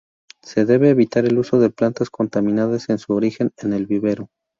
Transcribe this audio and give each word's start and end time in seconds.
Se 0.41 0.65
debe 0.65 0.89
evitar 0.89 1.25
el 1.25 1.37
uso 1.37 1.59
de 1.59 1.69
plantas 1.69 2.09
contaminadas 2.09 2.89
en 2.89 2.97
su 2.97 3.13
origen 3.13 3.51
en 3.59 3.73
el 3.73 3.85
vivero. 3.85 4.31